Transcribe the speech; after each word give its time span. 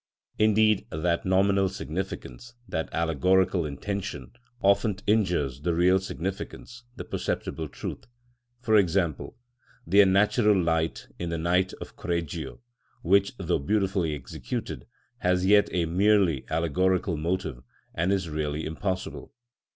Indeed, 0.39 0.87
that 0.89 1.25
nominal 1.27 1.69
significance, 1.69 2.55
that 2.67 2.89
allegorical 2.91 3.67
intention, 3.67 4.31
often 4.63 4.95
injures 5.05 5.61
the 5.61 5.75
real 5.75 5.99
significance, 5.99 6.85
the 6.95 7.05
perceptible 7.05 7.67
truth. 7.69 8.07
For 8.61 8.77
example, 8.77 9.37
the 9.85 10.01
unnatural 10.01 10.59
light 10.59 11.07
in 11.19 11.29
the 11.29 11.37
"Night" 11.37 11.73
of 11.73 11.97
Correggio, 11.97 12.61
which, 13.03 13.33
though 13.37 13.59
beautifully 13.59 14.15
executed, 14.15 14.87
has 15.19 15.45
yet 15.45 15.69
a 15.71 15.85
merely 15.85 16.45
allegorical 16.49 17.15
motive, 17.15 17.61
and 17.93 18.11
is 18.11 18.27
really 18.27 18.65
impossible. 18.65 19.35